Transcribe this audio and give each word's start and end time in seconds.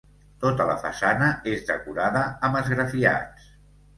Tota 0.43 0.65
la 0.69 0.77
façana 0.85 1.27
és 1.51 1.61
decorada 1.67 2.23
amb 2.47 2.59
esgrafiats. 2.63 3.49